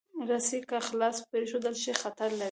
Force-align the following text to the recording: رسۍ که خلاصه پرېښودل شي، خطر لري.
رسۍ 0.29 0.59
که 0.69 0.77
خلاصه 0.87 1.21
پرېښودل 1.31 1.75
شي، 1.81 1.93
خطر 2.01 2.29
لري. 2.37 2.39